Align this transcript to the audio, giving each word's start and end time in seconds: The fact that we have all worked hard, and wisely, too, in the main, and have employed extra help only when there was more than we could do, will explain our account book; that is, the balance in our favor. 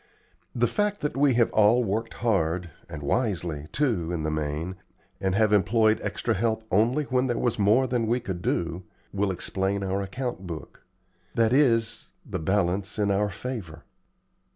The 0.55 0.65
fact 0.65 1.01
that 1.01 1.15
we 1.15 1.35
have 1.35 1.51
all 1.51 1.83
worked 1.83 2.15
hard, 2.25 2.71
and 2.89 3.03
wisely, 3.03 3.67
too, 3.71 4.11
in 4.11 4.23
the 4.23 4.31
main, 4.31 4.77
and 5.19 5.35
have 5.35 5.53
employed 5.53 5.99
extra 6.01 6.33
help 6.33 6.63
only 6.71 7.03
when 7.03 7.27
there 7.27 7.37
was 7.37 7.59
more 7.59 7.85
than 7.85 8.07
we 8.07 8.19
could 8.19 8.41
do, 8.41 8.81
will 9.13 9.29
explain 9.29 9.83
our 9.83 10.01
account 10.01 10.47
book; 10.47 10.83
that 11.35 11.53
is, 11.53 12.13
the 12.25 12.39
balance 12.39 12.97
in 12.97 13.11
our 13.11 13.29
favor. 13.29 13.83